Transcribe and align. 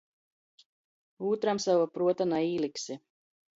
Ūtram 1.33 1.63
sova 1.67 1.87
pruota 1.99 2.29
naīliksi. 2.33 3.01